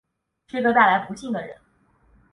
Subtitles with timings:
[0.47, 1.55] 是个带来不幸的人